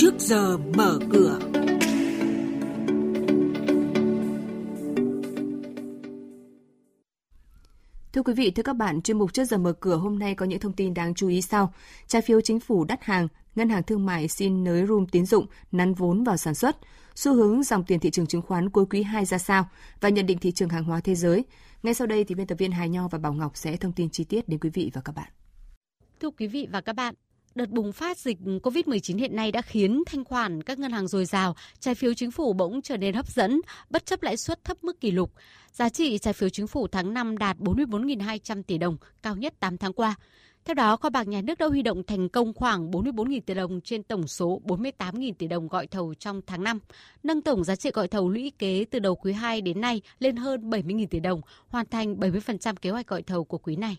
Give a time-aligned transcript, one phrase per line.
[0.00, 1.38] trước giờ mở cửa.
[8.12, 10.46] Thưa quý vị, thưa các bạn, chuyên mục trước giờ mở cửa hôm nay có
[10.46, 11.72] những thông tin đáng chú ý sau.
[12.06, 15.46] Trái phiếu chính phủ đắt hàng, ngân hàng thương mại xin nới room tín dụng,
[15.72, 16.76] nắn vốn vào sản xuất,
[17.14, 19.68] xu hướng dòng tiền thị trường chứng khoán cuối quý 2 ra sao
[20.00, 21.44] và nhận định thị trường hàng hóa thế giới.
[21.82, 24.10] Ngay sau đây thì biên tập viên Hải Nho và Bảo Ngọc sẽ thông tin
[24.10, 25.28] chi tiết đến quý vị và các bạn.
[26.20, 27.14] Thưa quý vị và các bạn,
[27.54, 31.24] Đợt bùng phát dịch COVID-19 hiện nay đã khiến thanh khoản các ngân hàng dồi
[31.24, 34.84] dào, trái phiếu chính phủ bỗng trở nên hấp dẫn, bất chấp lãi suất thấp
[34.84, 35.32] mức kỷ lục.
[35.72, 39.78] Giá trị trái phiếu chính phủ tháng 5 đạt 44.200 tỷ đồng, cao nhất 8
[39.78, 40.14] tháng qua.
[40.64, 43.80] Theo đó, kho bạc nhà nước đã huy động thành công khoảng 44.000 tỷ đồng
[43.80, 46.78] trên tổng số 48.000 tỷ đồng gọi thầu trong tháng 5,
[47.22, 50.36] nâng tổng giá trị gọi thầu lũy kế từ đầu quý 2 đến nay lên
[50.36, 53.96] hơn 70.000 tỷ đồng, hoàn thành 70% kế hoạch gọi thầu của quý này.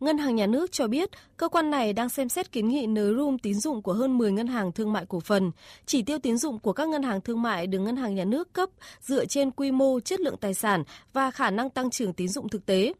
[0.00, 3.14] Ngân hàng Nhà nước cho biết, cơ quan này đang xem xét kiến nghị nới
[3.14, 5.50] room tín dụng của hơn 10 ngân hàng thương mại cổ phần.
[5.86, 8.52] Chỉ tiêu tín dụng của các ngân hàng thương mại được Ngân hàng Nhà nước
[8.52, 8.68] cấp
[9.00, 12.48] dựa trên quy mô, chất lượng tài sản và khả năng tăng trưởng tín dụng
[12.48, 12.92] thực tế.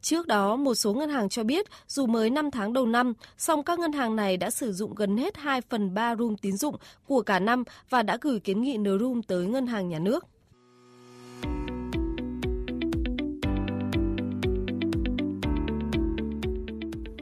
[0.00, 3.62] Trước đó, một số ngân hàng cho biết dù mới 5 tháng đầu năm, song
[3.62, 6.76] các ngân hàng này đã sử dụng gần hết 2 phần 3 room tín dụng
[7.06, 10.26] của cả năm và đã gửi kiến nghị nới room tới Ngân hàng Nhà nước.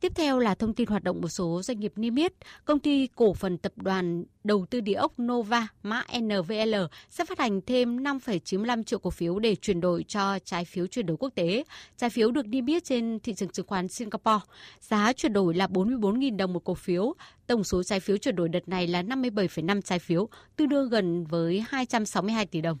[0.00, 2.32] Tiếp theo là thông tin hoạt động một số doanh nghiệp niêm yết.
[2.64, 6.74] Công ty cổ phần tập đoàn đầu tư địa ốc Nova, mã NVL,
[7.10, 11.06] sẽ phát hành thêm 5,95 triệu cổ phiếu để chuyển đổi cho trái phiếu chuyển
[11.06, 11.64] đổi quốc tế.
[11.96, 14.44] Trái phiếu được niêm yết trên thị trường chứng khoán Singapore.
[14.80, 17.14] Giá chuyển đổi là 44.000 đồng một cổ phiếu.
[17.46, 21.24] Tổng số trái phiếu chuyển đổi đợt này là 57,5 trái phiếu, tương đương gần
[21.24, 22.78] với 262 tỷ đồng.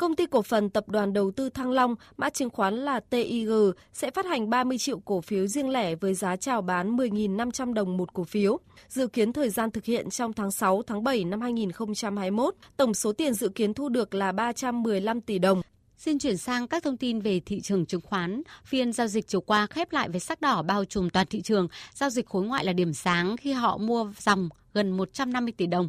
[0.00, 3.50] Công ty cổ phần tập đoàn đầu tư Thăng Long, mã chứng khoán là TIG,
[3.92, 7.96] sẽ phát hành 30 triệu cổ phiếu riêng lẻ với giá chào bán 10.500 đồng
[7.96, 8.58] một cổ phiếu.
[8.88, 13.12] Dự kiến thời gian thực hiện trong tháng 6, tháng 7 năm 2021, tổng số
[13.12, 15.62] tiền dự kiến thu được là 315 tỷ đồng.
[15.96, 18.42] Xin chuyển sang các thông tin về thị trường chứng khoán.
[18.64, 21.68] Phiên giao dịch chiều qua khép lại với sắc đỏ bao trùm toàn thị trường.
[21.94, 25.88] Giao dịch khối ngoại là điểm sáng khi họ mua dòng gần 150 tỷ đồng.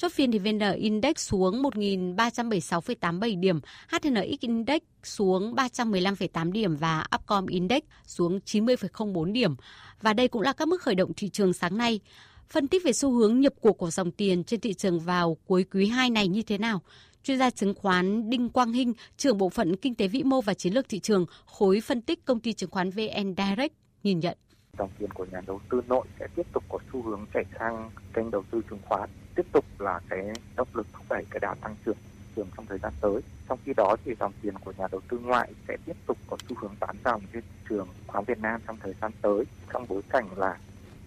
[0.00, 7.46] Chốt phiên thì VN Index xuống 1.376,87 điểm, HNX Index xuống 315,8 điểm và Upcom
[7.46, 9.54] Index xuống 90,04 điểm.
[10.02, 12.00] Và đây cũng là các mức khởi động thị trường sáng nay.
[12.48, 15.64] Phân tích về xu hướng nhập cuộc của dòng tiền trên thị trường vào cuối
[15.72, 16.80] quý 2 này như thế nào?
[17.22, 20.54] Chuyên gia chứng khoán Đinh Quang Hinh, trưởng bộ phận kinh tế vĩ mô và
[20.54, 24.36] chiến lược thị trường, khối phân tích công ty chứng khoán VN Direct nhìn nhận
[24.80, 27.90] dòng tiền của nhà đầu tư nội sẽ tiếp tục có xu hướng chảy sang
[28.14, 29.10] kênh đầu tư chứng khoán
[29.40, 30.20] tiếp tục là cái
[30.56, 31.96] động lực thúc đẩy cái đà tăng trưởng
[32.36, 33.20] trường trong thời gian tới.
[33.48, 36.36] Trong khi đó thì dòng tiền của nhà đầu tư ngoại sẽ tiếp tục có
[36.48, 39.86] xu hướng bán dòng trên thị trường khoán Việt Nam trong thời gian tới trong
[39.88, 40.58] bối cảnh là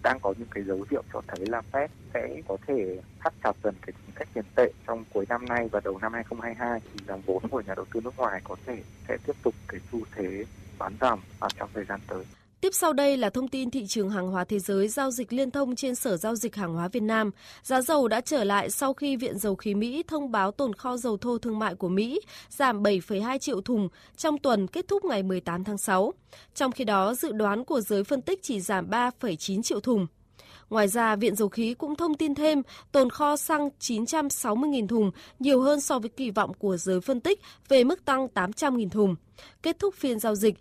[0.02, 3.52] đang có những cái dấu hiệu cho thấy là Fed sẽ có thể thắt chặt
[3.64, 7.00] dần cái chính sách tiền tệ trong cuối năm nay và đầu năm 2022 thì
[7.08, 10.00] dòng vốn của nhà đầu tư nước ngoài có thể sẽ tiếp tục cái xu
[10.12, 10.44] thế
[10.78, 11.20] bán dòng
[11.56, 12.24] trong thời gian tới.
[12.64, 15.50] Tiếp sau đây là thông tin thị trường hàng hóa thế giới giao dịch liên
[15.50, 17.30] thông trên Sở Giao dịch Hàng hóa Việt Nam.
[17.62, 20.96] Giá dầu đã trở lại sau khi Viện Dầu khí Mỹ thông báo tồn kho
[20.96, 22.20] dầu thô thương mại của Mỹ
[22.50, 26.12] giảm 7,2 triệu thùng trong tuần kết thúc ngày 18 tháng 6.
[26.54, 30.06] Trong khi đó, dự đoán của giới phân tích chỉ giảm 3,9 triệu thùng.
[30.70, 35.60] Ngoài ra, Viện Dầu khí cũng thông tin thêm tồn kho xăng 960.000 thùng, nhiều
[35.60, 39.14] hơn so với kỳ vọng của giới phân tích về mức tăng 800.000 thùng.
[39.62, 40.54] Kết thúc phiên giao dịch,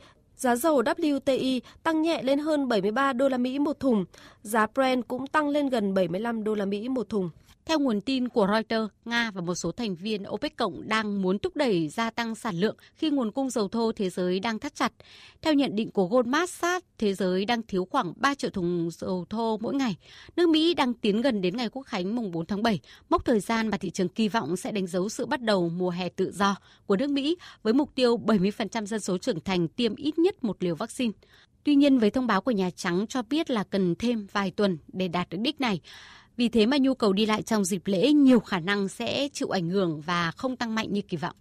[0.44, 4.06] Giá dầu WTI tăng nhẹ lên hơn 73 đô la Mỹ một thùng,
[4.42, 7.30] giá Brent cũng tăng lên gần 75 đô la Mỹ một thùng.
[7.66, 11.40] Theo nguồn tin của Reuters, Nga và một số thành viên OPEC cộng đang muốn
[11.40, 14.76] thúc đẩy gia tăng sản lượng khi nguồn cung dầu thô thế giới đang thắt
[14.76, 14.94] chặt.
[15.42, 19.26] Theo nhận định của Goldman Sachs, thế giới đang thiếu khoảng 3 triệu thùng dầu
[19.30, 19.96] thô mỗi ngày.
[20.36, 22.80] Nước Mỹ đang tiến gần đến ngày Quốc khánh mùng 4 tháng 7,
[23.10, 25.90] mốc thời gian mà thị trường kỳ vọng sẽ đánh dấu sự bắt đầu mùa
[25.90, 26.56] hè tự do
[26.86, 30.64] của nước Mỹ với mục tiêu 70% dân số trưởng thành tiêm ít nhất một
[30.64, 31.12] liều vaccine.
[31.64, 34.78] Tuy nhiên, với thông báo của Nhà Trắng cho biết là cần thêm vài tuần
[34.88, 35.82] để đạt được đích này,
[36.38, 39.50] vì thế mà nhu cầu đi lại trong dịp lễ nhiều khả năng sẽ chịu
[39.50, 41.36] ảnh hưởng và không tăng mạnh như kỳ vọng.